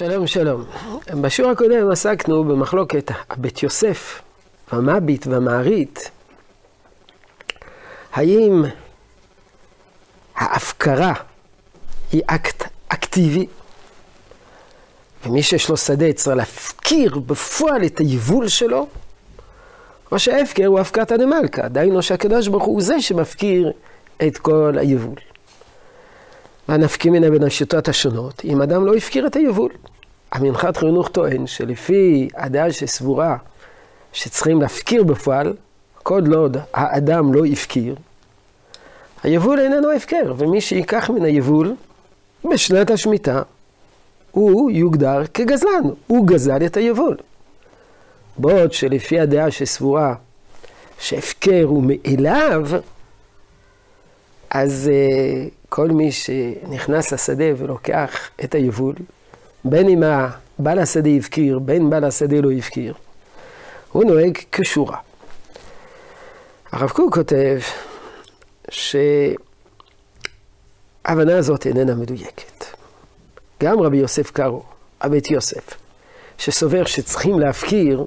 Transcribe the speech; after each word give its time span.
שלום 0.00 0.26
שלום. 0.26 0.64
בשיעור 1.20 1.50
הקודם 1.50 1.90
עסקנו 1.90 2.44
במחלוקת 2.44 3.10
הבית 3.30 3.62
יוסף, 3.62 4.22
המביט 4.70 5.26
והמערית. 5.26 6.10
האם 8.12 8.62
ההפקרה 10.36 11.12
היא 12.12 12.22
אקט 12.26 12.64
אקטיבי, 12.88 13.46
ומי 15.26 15.42
שיש 15.42 15.68
לו 15.68 15.76
שדה 15.76 16.12
צריך 16.12 16.36
להפקיר 16.36 17.18
בפועל 17.18 17.84
את 17.84 17.98
היבול 17.98 18.48
שלו, 18.48 18.86
או 20.12 20.18
שההפקר 20.18 20.66
הוא 20.66 20.80
הפקתא 20.80 21.16
דמלכא, 21.16 21.68
דהיינו 21.68 22.02
שהקדוש 22.02 22.48
ברוך 22.48 22.64
הוא 22.64 22.82
זה 22.82 23.00
שמפקיר 23.00 23.72
את 24.26 24.38
כל 24.38 24.74
היבול. 24.78 25.29
והנפקיא 26.70 27.10
מיניה 27.10 27.30
בין 27.30 27.42
השיטות 27.42 27.88
השונות, 27.88 28.42
אם 28.44 28.62
אדם 28.62 28.86
לא 28.86 28.94
הפקיר 28.94 29.26
את 29.26 29.36
היבול. 29.36 29.72
המנחת 30.32 30.76
חינוך 30.76 31.08
טוען 31.08 31.46
שלפי 31.46 32.28
הדעה 32.34 32.72
שסבורה 32.72 33.36
שצריכים 34.12 34.60
להפקיר 34.60 35.04
בפועל, 35.04 35.52
כל 36.02 36.34
עוד 36.34 36.56
האדם 36.74 37.34
לא 37.34 37.44
הפקיר, 37.44 37.96
היבול 39.22 39.60
איננו 39.60 39.92
הפקר, 39.92 40.34
ומי 40.38 40.60
שייקח 40.60 41.10
מן 41.10 41.24
היבול 41.24 41.74
בשנת 42.52 42.90
השמיטה, 42.90 43.42
הוא 44.30 44.70
יוגדר 44.70 45.22
כגזלן, 45.34 45.84
הוא 46.06 46.26
גזל 46.26 46.66
את 46.66 46.76
היבול. 46.76 47.16
בעוד 48.38 48.72
שלפי 48.72 49.20
הדעה 49.20 49.50
שסבורה 49.50 50.14
שהפקר 50.98 51.64
הוא 51.64 51.84
מאליו, 51.86 52.66
אז 54.50 54.90
uh, 54.90 55.59
כל 55.80 55.88
מי 55.88 56.12
שנכנס 56.12 57.12
לשדה 57.12 57.44
ולוקח 57.56 58.30
את 58.44 58.54
היבול, 58.54 58.94
בין 59.64 59.88
אם 59.88 60.02
הבעל 60.02 60.78
השדה 60.78 61.10
הפקיר, 61.18 61.58
בין 61.58 61.90
בעל 61.90 62.04
השדה 62.04 62.40
לא 62.40 62.50
הפקיר, 62.50 62.94
הוא 63.92 64.04
נוהג 64.04 64.38
כשורה. 64.52 64.96
הרב 66.72 66.90
קוק 66.90 67.14
כותב 67.14 67.58
שההבנה 68.70 69.38
הזאת 71.38 71.66
איננה 71.66 71.94
מדויקת. 71.94 72.64
גם 73.62 73.80
רבי 73.80 73.96
יוסף 73.96 74.30
קארו, 74.30 74.62
הבית 75.00 75.30
יוסף, 75.30 75.74
שסובר 76.38 76.84
שצריכים 76.84 77.40
להפקיר, 77.40 78.06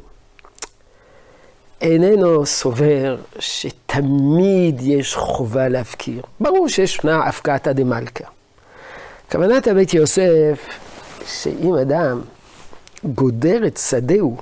איננו 1.83 2.45
סובר 2.45 3.17
שתמיד 3.39 4.81
יש 4.81 5.15
חובה 5.15 5.67
להפקיר. 5.69 6.21
ברור 6.39 6.69
שישנה 6.69 7.23
הפקעתא 7.23 7.71
דמלכא. 7.71 8.23
כוונת 9.31 9.67
הבית 9.67 9.93
יוסף, 9.93 10.67
שאם 11.25 11.73
אדם 11.73 12.21
גודר 13.05 13.67
את 13.67 13.77
שדהו, 13.77 14.37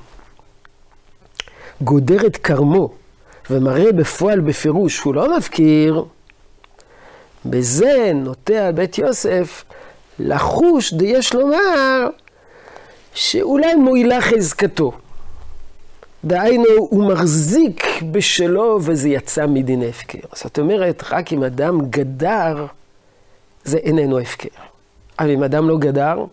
גודר 1.81 2.25
את 2.27 2.37
כרמו, 2.37 2.93
ומראה 3.49 3.91
בפועל 3.91 4.39
בפירוש 4.39 4.95
שהוא 4.95 5.15
לא 5.15 5.37
מפקיר, 5.37 6.05
בזה 7.45 8.11
נוטה 8.15 8.71
בית 8.71 8.97
יוסף 8.97 9.63
לחוש 10.19 10.93
דיש 10.93 11.33
לומר 11.33 12.07
שאולי 13.13 13.75
מועילה 13.75 14.21
חזקתו. 14.21 14.91
דהיינו, 16.25 16.65
הוא 16.77 17.11
מחזיק 17.11 17.85
בשלו 18.11 18.79
וזה 18.81 19.09
יצא 19.09 19.47
מדין 19.47 19.83
הפקר. 19.83 20.27
זאת 20.35 20.59
אומרת, 20.59 21.03
רק 21.09 21.33
אם 21.33 21.43
אדם 21.43 21.89
גדר, 21.89 22.65
זה 23.63 23.77
איננו 23.77 24.19
הפקר. 24.19 24.49
אבל 25.19 25.31
אם 25.31 25.43
אדם 25.43 25.69
לא 25.69 25.77
גדר 25.77 26.25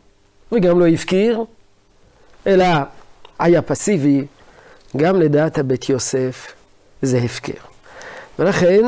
וגם 0.53 0.81
לא 0.81 0.87
הפקיר, 0.87 1.45
אלא 2.47 2.67
היה 3.39 3.63
פסיבי, 3.63 4.25
גם 4.97 5.21
לדעת 5.21 5.59
הבית 5.59 5.89
יוסף 5.89 6.53
זה 7.03 7.19
הפקר. 7.19 7.61
ולכן, 8.39 8.83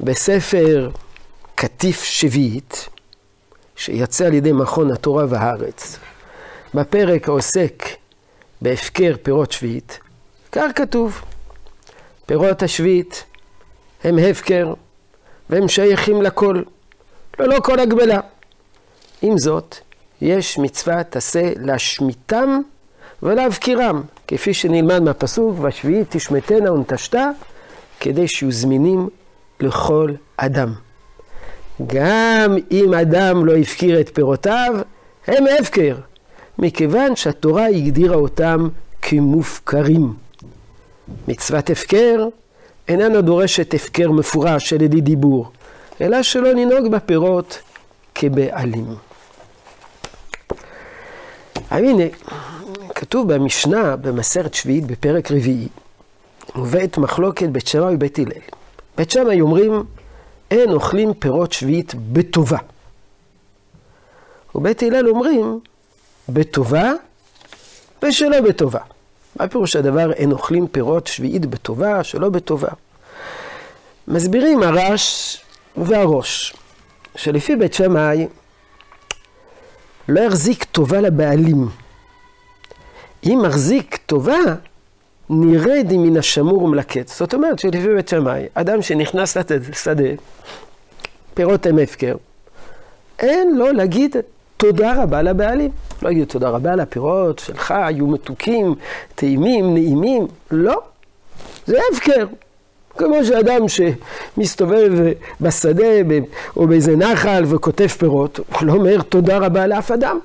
בספר 0.00 0.90
קטיף 1.54 2.02
שביעית, 2.02 2.88
שיצא 3.76 4.26
על 4.26 4.34
ידי 4.34 4.52
מכון 4.52 4.90
התורה 4.90 5.24
והארץ, 5.28 5.98
בפרק 6.74 7.28
העוסק 7.28 7.84
בהפקר 8.62 9.14
פירות 9.22 9.52
שביעית, 9.52 10.00
כך 10.52 10.70
כתוב, 10.74 11.22
פירות 12.26 12.62
השביעית 12.62 13.24
הם 14.04 14.18
הפקר 14.18 14.74
והם 15.50 15.68
שייכים 15.68 16.22
לכל, 16.22 16.62
ללא 17.38 17.60
כל 17.60 17.80
הגבלה. 17.80 18.20
עם 19.22 19.38
זאת, 19.38 19.76
יש 20.20 20.58
מצוות 20.58 21.16
עשה 21.16 21.52
להשמיטם 21.56 22.60
ולהבקירם, 23.22 24.02
כפי 24.28 24.54
שנלמד 24.54 25.02
מהפסוק, 25.02 25.56
והשביעית 25.60 26.06
תשמטנה 26.10 26.72
ונטשתה, 26.72 27.30
כדי 28.00 28.28
שיהיו 28.28 28.52
זמינים 28.52 29.08
לכל 29.60 30.10
אדם. 30.36 30.72
גם 31.86 32.56
אם 32.70 32.94
אדם 32.94 33.46
לא 33.46 33.56
הפקיר 33.56 34.00
את 34.00 34.10
פירותיו, 34.14 34.74
הם 35.26 35.44
הפקר, 35.60 35.96
מכיוון 36.58 37.16
שהתורה 37.16 37.66
הגדירה 37.66 38.16
אותם 38.16 38.68
כמופקרים. 39.02 40.14
מצוות 41.28 41.70
הפקר 41.70 42.28
איננה 42.88 43.20
דורשת 43.20 43.74
הפקר 43.74 44.10
מפורש 44.10 44.72
על 44.72 44.82
ידי 44.82 45.00
דיבור, 45.00 45.50
אלא 46.00 46.22
שלא 46.22 46.52
לנהוג 46.52 46.92
בפירות 46.92 47.58
כבעלים. 48.14 48.86
הנה, 51.70 52.04
כתוב 52.94 53.34
במשנה 53.34 53.96
במסרת 53.96 54.54
שביעית 54.54 54.86
בפרק 54.86 55.30
רביעי, 55.30 55.68
מובאת 56.54 56.98
מחלוקת 56.98 57.48
בית 57.48 57.66
שמאי 57.66 57.94
ובית 57.94 58.18
הלל. 58.18 58.42
בית 58.96 59.10
שמאי 59.10 59.40
אומרים, 59.40 59.84
אין 60.50 60.70
אוכלים 60.70 61.14
פירות 61.14 61.52
שביעית 61.52 61.94
בטובה. 62.12 62.58
ובית 64.54 64.82
הלל 64.82 65.08
אומרים, 65.08 65.60
בטובה 66.28 66.92
ושלא 68.02 68.40
בטובה. 68.40 68.80
מה 69.36 69.48
פירוש 69.48 69.76
הדבר 69.76 70.12
אין 70.12 70.32
אוכלים 70.32 70.68
פירות 70.68 71.06
שביעית 71.06 71.46
בטובה, 71.46 72.04
שלא 72.04 72.28
בטובה? 72.28 72.68
מסבירים 74.08 74.62
הרש 74.62 75.36
והראש, 75.76 76.54
שלפי 77.16 77.56
בית 77.56 77.74
שמאי 77.74 78.26
לא 80.08 80.20
יחזיק 80.20 80.64
טובה 80.64 81.00
לבעלים. 81.00 81.68
אם 83.24 83.42
מחזיק 83.42 83.98
טובה, 84.06 84.38
נרד 85.30 85.86
מן 85.92 86.16
השמור 86.16 86.62
ומלקט. 86.62 87.08
זאת 87.08 87.34
אומרת 87.34 87.58
שלפי 87.58 87.94
בית 87.94 88.08
שמאי, 88.08 88.46
אדם 88.54 88.82
שנכנס 88.82 89.36
לשדה, 89.36 90.08
פירות 91.34 91.66
הם 91.66 91.78
הפקר, 91.78 92.16
אין 93.18 93.56
לו 93.56 93.72
להגיד 93.72 94.16
תודה 94.56 95.02
רבה 95.02 95.22
לבעלים. 95.22 95.70
לא 96.02 96.10
יגידו 96.10 96.26
תודה 96.26 96.48
רבה 96.48 96.72
על 96.72 96.80
הפירות 96.80 97.38
שלך, 97.38 97.74
היו 97.76 98.06
מתוקים, 98.06 98.74
טעימים, 99.14 99.74
נעימים. 99.74 100.26
לא, 100.50 100.82
זה 101.66 101.78
הפקר. 101.92 102.26
כמו 102.96 103.24
שאדם 103.24 103.60
שמסתובב 103.68 104.92
בשדה 105.40 105.86
או 106.56 106.66
באיזה 106.66 106.96
נחל 106.96 107.44
וכותב 107.46 107.86
פירות, 107.86 108.38
הוא 108.38 108.66
לא 108.66 108.72
אומר 108.72 109.02
תודה 109.02 109.38
רבה 109.38 109.66
לאף 109.66 109.90
אדם. 109.90 110.18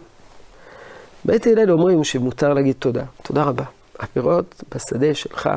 בית 1.25 1.47
הלל 1.47 1.71
אומרים 1.71 2.03
שמותר 2.03 2.53
להגיד 2.53 2.75
תודה. 2.79 3.03
תודה 3.21 3.43
רבה. 3.43 3.63
הפירות 3.99 4.63
בשדה 4.75 5.13
שלך 5.13 5.49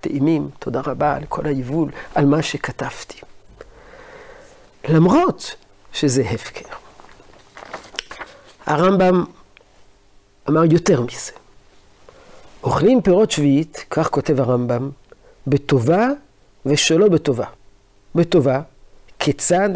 טעימים, 0.00 0.48
תודה 0.58 0.80
רבה 0.86 1.14
על 1.16 1.22
כל 1.28 1.46
היבול, 1.46 1.90
על 2.14 2.26
מה 2.26 2.42
שכתבתי. 2.42 3.20
למרות 4.88 5.54
שזה 5.92 6.22
הפקר. 6.30 6.85
הרמב"ם 8.66 9.24
אמר 10.48 10.64
יותר 10.64 11.00
מזה. 11.00 11.32
אוכלים 12.62 13.02
פירות 13.02 13.30
שביעית, 13.30 13.84
כך 13.90 14.10
כותב 14.10 14.40
הרמב"ם, 14.40 14.90
בטובה 15.46 16.08
ושלא 16.66 17.08
בטובה. 17.08 17.46
בטובה, 18.14 18.60
כיצד 19.18 19.70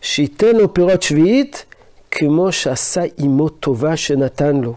שייתן 0.00 0.56
לו 0.56 0.74
פירות 0.74 1.02
שביעית 1.02 1.64
כמו 2.10 2.52
שעשה 2.52 3.02
עמו 3.18 3.48
טובה 3.48 3.96
שנתן 3.96 4.56
לו. 4.56 4.74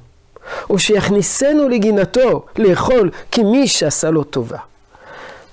או 0.70 0.80
שיכניסנו 0.80 1.70
לגינתו 1.70 2.46
לאכול 2.58 3.12
כמי 3.32 3.68
שעשה 3.68 4.10
לו 4.10 4.24
טובה. 4.24 4.58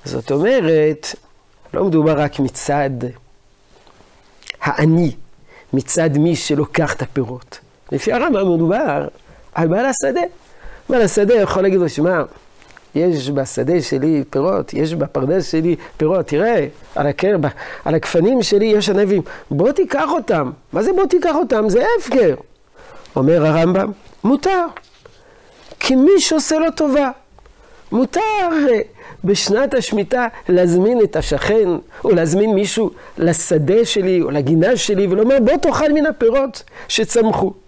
זאת 0.05 0.31
אומרת, 0.31 1.07
לא 1.75 1.85
מדובר 1.85 2.21
רק 2.21 2.41
מצד 2.41 2.91
העני, 4.61 5.13
מצד 5.73 6.11
מי 6.19 6.37
שלוקח 6.37 6.95
את 6.95 7.03
הפירות. 7.03 7.59
לפי 7.95 8.13
הרמב"ם 8.13 8.55
מדובר 8.55 9.09
על 9.55 9.69
בעל 9.69 9.87
השדה. 9.87 10.21
בעל 10.89 11.03
השדה 11.03 11.35
יכול 11.35 11.63
להגיד 11.63 11.81
לו, 11.81 11.89
שמע, 11.89 12.23
יש 12.95 13.31
בשדה 13.31 13.83
שלי 13.83 14.25
פירות, 14.31 14.75
יש 14.75 14.95
בפרדס 14.95 15.51
שלי 15.51 15.77
פירות, 15.97 16.27
תראה, 16.27 16.67
על, 16.95 17.07
הקר, 17.07 17.37
על 17.85 17.95
הגפנים 17.95 18.43
שלי 18.43 18.67
יש 18.67 18.89
ענבים, 18.89 19.23
בוא 19.51 19.73
תיקח 19.73 20.09
אותם. 20.11 20.51
מה 20.73 20.83
זה 20.83 20.93
בוא 20.93 21.07
תיקח 21.07 21.35
אותם? 21.35 21.69
זה 21.69 21.85
הפקר. 21.99 22.35
אומר 23.17 23.47
הרמב"ם, 23.47 23.93
מותר. 24.25 24.65
כי 25.81 25.97
מי 25.97 26.21
שעושה 26.21 26.59
לו 26.59 26.71
טובה, 26.71 27.11
מותר 27.93 28.21
אה, 28.69 28.81
בשנת 29.25 29.75
השמיטה 29.75 30.27
להזמין 30.49 31.01
את 31.03 31.17
השכן, 31.17 31.69
או 32.05 32.11
להזמין 32.11 32.55
מישהו 32.55 32.91
לשדה 33.19 33.85
שלי, 33.85 34.23
או 34.23 34.31
לגינה 34.31 34.77
שלי, 34.77 35.07
ולומר, 35.07 35.39
בוא 35.41 35.57
תאכל 35.57 35.93
מן 35.93 36.07
הפירות 36.07 36.63
שצמחו. 36.89 37.64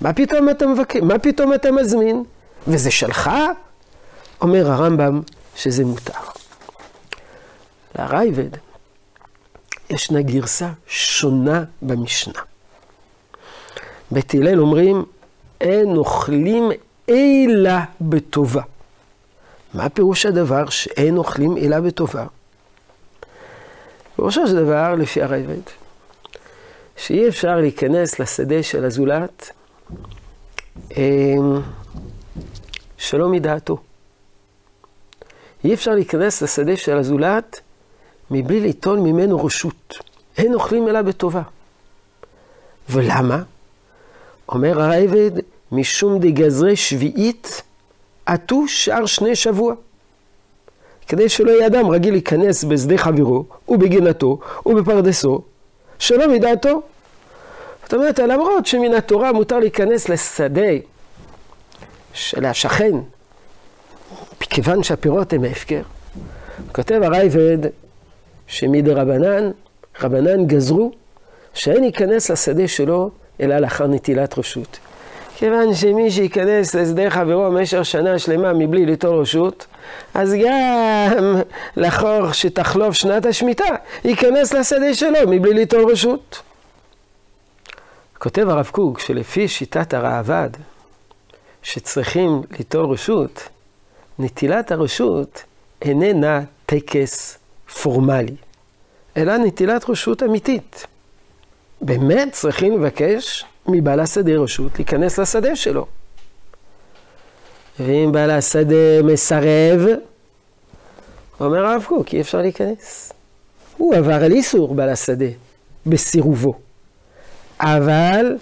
מה 0.00 0.12
פתאום 0.12 0.50
אתה 0.50 0.66
מבקר? 0.66 1.04
מה 1.04 1.18
פתאום 1.18 1.54
אתה 1.54 1.70
מזמין? 1.70 2.24
וזה 2.68 2.90
שלך? 2.90 3.30
אומר 4.40 4.70
הרמב"ם 4.70 5.20
שזה 5.56 5.84
מותר. 5.84 6.20
לרייבד 7.98 8.50
ישנה 9.90 10.22
גרסה 10.22 10.68
שונה 10.86 11.64
במשנה. 11.82 12.40
בית 14.10 14.34
הלל 14.34 14.60
אומרים, 14.60 15.04
אין 15.60 15.96
אוכלים 15.96 16.70
אלא 17.08 17.72
בטובה. 18.00 18.62
מה 19.74 19.88
פירוש 19.88 20.26
הדבר 20.26 20.68
שאין 20.68 21.16
אוכלים 21.16 21.56
אלא 21.56 21.80
בטובה? 21.80 22.26
פירושו 24.16 24.46
של 24.46 24.56
דבר, 24.56 24.94
לפי 24.94 25.22
הרייבד, 25.22 25.60
שאי 26.96 27.28
אפשר 27.28 27.56
להיכנס 27.56 28.18
לשדה 28.18 28.62
של 28.62 28.84
הזולת 28.84 29.50
אמ, 30.96 31.60
שלא 32.98 33.28
מדעתו. 33.28 33.78
אי 35.64 35.74
אפשר 35.74 35.90
להיכנס 35.90 36.42
לשדה 36.42 36.76
של 36.76 36.96
הזולת 36.96 37.60
מבלי 38.30 38.60
ליטול 38.60 38.98
ממנו 38.98 39.44
רשות. 39.44 39.98
אין 40.36 40.54
אוכלים 40.54 40.88
אלא 40.88 41.02
בטובה. 41.02 41.42
ולמה? 42.90 43.42
אומר 44.48 44.80
הרייבד, 44.80 45.30
משום 45.72 46.18
דגזרי 46.18 46.76
שביעית, 46.76 47.62
עטו 48.26 48.68
שער 48.68 49.06
שני 49.06 49.36
שבוע. 49.36 49.74
כדי 51.08 51.28
שלא 51.28 51.50
יהיה 51.50 51.66
אדם 51.66 51.90
רגיל 51.90 52.14
להיכנס 52.14 52.64
בשדה 52.64 52.98
חברו, 52.98 53.44
ובגינתו, 53.68 54.38
ובפרדסו, 54.66 55.42
שלא 55.98 56.28
מדעתו. 56.28 56.82
זאת 57.90 57.94
אומרת, 57.94 58.18
למרות 58.18 58.66
שמן 58.66 58.94
התורה 58.94 59.32
מותר 59.32 59.58
להיכנס 59.58 60.08
לשדה 60.08 60.70
של 62.14 62.44
השכן, 62.44 62.92
כיוון 64.40 64.82
שהפירות 64.82 65.32
הם 65.32 65.44
ההפקר, 65.44 65.82
כותב 66.72 67.00
הרייבד 67.02 67.58
שמדי 68.46 68.90
רבנן, 70.00 70.46
גזרו 70.46 70.92
שאין 71.54 71.84
ייכנס 71.84 72.30
לשדה 72.30 72.68
שלו 72.68 73.10
אלא 73.40 73.58
לאחר 73.58 73.86
נטילת 73.86 74.38
רשות. 74.38 74.78
כיוון 75.36 75.74
שמי 75.74 76.10
שייכנס 76.10 76.74
לשדה 76.74 77.10
חברו 77.10 77.50
במשך 77.50 77.84
שנה 77.84 78.18
שלמה 78.18 78.52
מבלי 78.52 78.86
ליטול 78.86 79.20
רשות, 79.20 79.66
אז 80.14 80.34
גם 80.44 81.40
לאחור 81.76 82.32
שתחלוף 82.32 82.94
שנת 82.94 83.26
השמיטה, 83.26 83.74
ייכנס 84.04 84.54
לשדה 84.54 84.94
שלו 84.94 85.18
מבלי 85.26 85.54
ליטול 85.54 85.90
רשות. 85.90 86.42
כותב 88.22 88.48
הרב 88.48 88.68
קוק 88.72 88.98
שלפי 88.98 89.48
שיטת 89.48 89.94
הראב"ד, 89.94 90.50
שצריכים 91.62 92.42
ליטול 92.58 92.86
רשות, 92.92 93.48
נטילת 94.18 94.72
הרשות 94.72 95.42
איננה 95.82 96.40
טקס 96.66 97.38
פורמלי, 97.82 98.34
אלא 99.16 99.36
נטילת 99.36 99.90
רשות 99.90 100.22
אמיתית. 100.22 100.86
באמת 101.80 102.32
צריכים 102.32 102.82
לבקש 102.82 103.44
מבעל 103.66 104.00
השדה 104.00 104.32
רשות 104.32 104.72
להיכנס 104.78 105.18
לשדה 105.18 105.56
שלו. 105.56 105.86
ואם 107.80 108.12
בעל 108.12 108.30
השדה 108.30 109.02
מסרב, 109.04 109.80
אומר 111.40 111.66
הרב 111.66 111.84
קוק, 111.88 112.14
אי 112.14 112.20
אפשר 112.20 112.38
להיכנס. 112.38 113.12
הוא 113.76 113.94
עבר 113.94 114.24
על 114.24 114.32
איסור 114.32 114.74
בעל 114.74 114.88
השדה 114.88 115.30
בסירובו. 115.86 116.69
אבל 117.60 118.36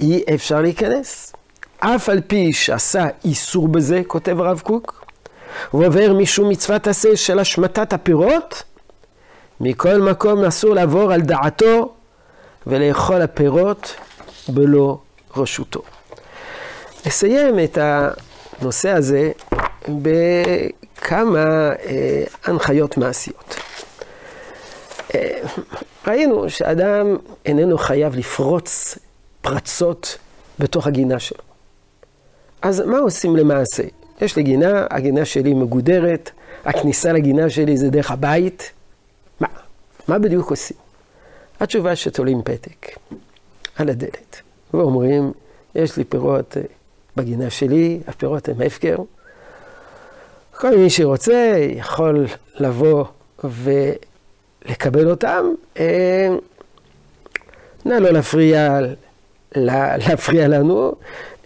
אי 0.00 0.22
אפשר 0.34 0.60
להיכנס. 0.60 1.32
אף 1.78 2.08
על 2.08 2.20
פי 2.26 2.52
שעשה 2.52 3.06
איסור 3.24 3.68
בזה, 3.68 4.02
כותב 4.06 4.40
הרב 4.40 4.60
קוק, 4.60 5.04
הוא 5.70 5.86
עובר 5.86 6.12
משום 6.12 6.48
מצוות 6.48 6.86
עשה 6.86 7.16
של 7.16 7.38
השמטת 7.38 7.92
הפירות, 7.92 8.62
מכל 9.60 9.98
מקום 9.98 10.44
אסור 10.44 10.74
לעבור 10.74 11.12
על 11.12 11.20
דעתו 11.20 11.92
ולאכול 12.66 13.22
הפירות 13.22 13.94
בלא 14.48 14.98
רשותו. 15.36 15.82
נסיים 17.06 17.58
את 17.58 17.78
הנושא 17.80 18.90
הזה 18.90 19.30
בכמה 19.88 21.70
אה, 21.70 22.24
הנחיות 22.44 22.96
מעשיות. 22.96 23.56
ראינו 26.06 26.50
שאדם 26.50 27.16
איננו 27.46 27.78
חייב 27.78 28.16
לפרוץ 28.16 28.98
פרצות 29.40 30.18
בתוך 30.58 30.86
הגינה 30.86 31.18
שלו. 31.18 31.40
אז 32.62 32.80
מה 32.80 32.98
עושים 32.98 33.36
למעשה? 33.36 33.82
יש 34.20 34.36
לי 34.36 34.42
גינה, 34.42 34.86
הגינה 34.90 35.24
שלי 35.24 35.54
מגודרת, 35.54 36.30
הכניסה 36.64 37.12
לגינה 37.12 37.50
שלי 37.50 37.76
זה 37.76 37.90
דרך 37.90 38.10
הבית. 38.10 38.70
מה? 39.40 39.48
מה 40.08 40.18
בדיוק 40.18 40.50
עושים? 40.50 40.76
התשובה 41.60 41.96
שתולים 41.96 42.42
פתק 42.42 42.86
על 43.76 43.88
הדלת, 43.88 44.40
ואומרים, 44.74 45.32
יש 45.74 45.96
לי 45.96 46.04
פירות 46.04 46.56
אה, 46.56 46.62
בגינה 47.16 47.50
שלי, 47.50 48.00
הפירות 48.06 48.48
הם 48.48 48.62
הפקר. 48.66 48.96
כל 50.50 50.76
מי 50.76 50.90
שרוצה 50.90 51.54
יכול 51.58 52.26
לבוא 52.54 53.04
ולקבל 54.64 55.10
אותם. 55.10 55.44
אה, 55.78 56.28
נא 57.84 57.94
לא 57.94 58.10
להפריע, 58.10 58.80
להפריע 59.54 60.48
לנו, 60.48 60.94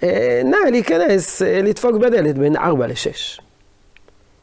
אה, 0.03 0.43
נא 0.45 0.71
להיכנס, 0.71 1.43
לדפוק 1.43 1.97
בדלת 1.97 2.39
בין 2.39 2.57
4 2.57 2.87
ל-6. 2.87 3.41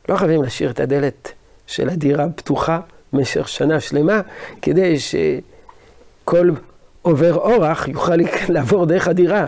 לא 0.09 0.15
חייבים 0.15 0.43
להשאיר 0.43 0.69
את 0.69 0.79
הדלת 0.79 1.31
של 1.67 1.89
הדירה 1.89 2.25
פתוחה 2.35 2.79
במשך 3.13 3.47
שנה 3.47 3.79
שלמה, 3.79 4.21
כדי 4.61 4.99
ש... 4.99 5.15
כל 6.25 6.49
עובר 7.01 7.35
אורח 7.35 7.87
יוכל 7.87 8.15
לעבור 8.49 8.85
דרך 8.85 9.07
הדירה 9.07 9.47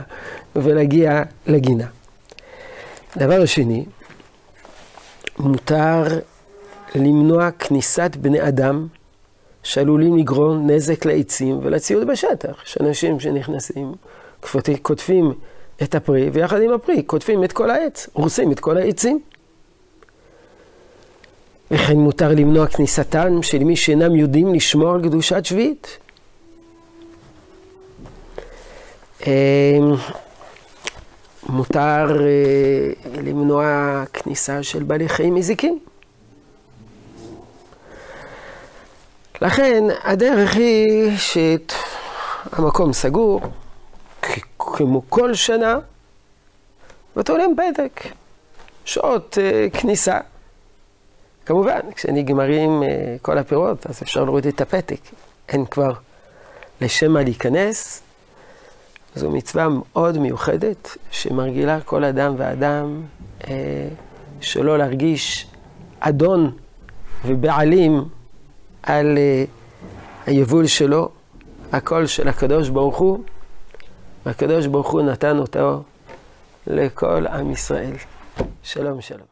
ולהגיע 0.55 1.23
לגינה. 1.47 1.85
דבר 3.17 3.45
שני, 3.45 3.85
מותר 5.39 6.03
למנוע 6.95 7.51
כניסת 7.51 8.15
בני 8.15 8.47
אדם 8.47 8.87
שעלולים 9.67 10.17
לגרום 10.17 10.69
נזק 10.69 11.05
לעצים 11.05 11.59
ולציוד 11.63 12.07
בשטח. 12.07 12.63
יש 12.65 12.77
אנשים 12.81 13.19
שנכנסים, 13.19 13.91
קוטפים 14.81 15.33
את 15.83 15.95
הפרי, 15.95 16.29
ויחד 16.33 16.61
עם 16.61 16.73
הפרי 16.73 17.03
קוטפים 17.03 17.43
את 17.43 17.51
כל 17.51 17.69
העץ, 17.69 18.09
הורסים 18.13 18.51
את 18.51 18.59
כל 18.59 18.77
העצים. 18.77 19.19
וכן 21.71 21.97
מותר 21.97 22.29
למנוע 22.29 22.67
כניסתם 22.67 23.43
של 23.43 23.63
מי 23.63 23.75
שאינם 23.75 24.15
יודעים 24.15 24.53
לשמור 24.53 24.93
על 24.93 25.01
קדושת 25.01 25.45
שביעית. 25.45 25.97
אמ, 29.27 29.31
מותר 31.49 32.21
אה, 32.21 33.21
למנוע 33.23 34.03
כניסה 34.13 34.63
של 34.63 34.83
בעלי 34.83 35.09
חיים 35.09 35.35
מזיקים. 35.35 35.79
לכן 39.41 39.83
הדרך 40.03 40.55
היא 40.55 41.11
שהמקום 41.17 42.93
סגור, 42.93 43.41
כמו 44.57 45.01
כל 45.09 45.33
שנה, 45.33 45.79
ותולים 47.17 47.55
פתק, 47.55 48.01
שעות 48.85 49.37
אה, 49.41 49.67
כניסה. 49.69 50.19
כמובן, 51.45 51.79
כשנגמרים 51.95 52.83
אה, 52.83 53.15
כל 53.21 53.37
הפירות, 53.37 53.85
אז 53.87 54.01
אפשר 54.03 54.23
להוריד 54.23 54.47
את 54.47 54.61
הפתק. 54.61 54.99
אין 55.49 55.65
כבר 55.65 55.91
לשם 56.81 57.11
מה 57.11 57.23
להיכנס, 57.23 58.01
זו 59.15 59.31
מצווה 59.31 59.67
מאוד 59.69 60.17
מיוחדת, 60.17 60.97
שמרגילה 61.11 61.81
כל 61.81 62.03
אדם 62.03 62.35
ואדם 62.37 63.01
אה, 63.47 63.53
שלא 64.41 64.77
להרגיש 64.77 65.47
אדון 65.99 66.51
ובעלים 67.25 68.03
על 68.87 69.17
אה, 69.17 69.43
היבול 70.25 70.67
שלו, 70.67 71.09
הכל 71.71 72.05
של 72.05 72.27
הקדוש 72.27 72.69
ברוך 72.69 72.97
הוא, 72.97 73.23
והקדוש 74.25 74.67
ברוך 74.67 74.91
הוא 74.91 75.01
נתן 75.01 75.37
אותו 75.37 75.83
לכל 76.67 77.27
עם 77.27 77.51
ישראל. 77.51 77.93
שלום 78.63 79.01
שלום. 79.01 79.27